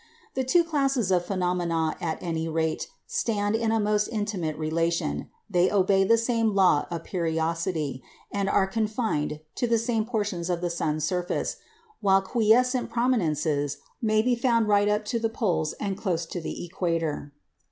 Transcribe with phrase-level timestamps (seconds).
[0.33, 5.69] The two classes of phenomena, at any rate, stand in a most intimate relation; they
[5.71, 8.01] obey the same law of periodicity,
[8.31, 11.57] and are confined to the same portions of the sun's surface,
[11.99, 16.65] while quiescent prominences may be found right up to the poles and close to the
[16.65, 17.31] equator.